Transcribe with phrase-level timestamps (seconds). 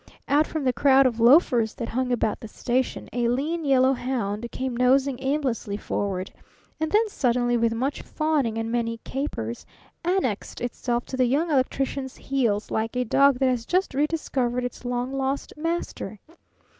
[0.27, 4.51] Out from the crowd of loafers that hung about the station a lean yellow hound
[4.51, 6.31] came nosing aimlessly forward,
[6.79, 9.63] and then suddenly, with much fawning and many capers,
[10.03, 14.85] annexed itself to the Young Electrician's heels like a dog that has just rediscovered its
[14.85, 16.19] long lost master.